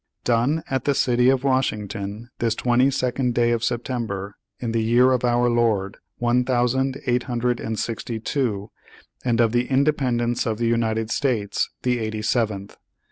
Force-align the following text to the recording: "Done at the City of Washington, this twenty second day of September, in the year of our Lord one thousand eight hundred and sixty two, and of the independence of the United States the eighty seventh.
"Done 0.23 0.63
at 0.67 0.85
the 0.85 0.95
City 0.95 1.29
of 1.29 1.43
Washington, 1.43 2.31
this 2.39 2.55
twenty 2.55 2.89
second 2.89 3.35
day 3.35 3.51
of 3.51 3.63
September, 3.63 4.35
in 4.59 4.71
the 4.71 4.81
year 4.81 5.11
of 5.11 5.23
our 5.23 5.47
Lord 5.47 5.97
one 6.17 6.43
thousand 6.43 6.99
eight 7.05 7.25
hundred 7.29 7.59
and 7.59 7.77
sixty 7.77 8.19
two, 8.19 8.71
and 9.23 9.39
of 9.39 9.51
the 9.51 9.67
independence 9.67 10.47
of 10.47 10.57
the 10.57 10.65
United 10.65 11.11
States 11.11 11.69
the 11.83 11.99
eighty 11.99 12.23
seventh. 12.23 12.77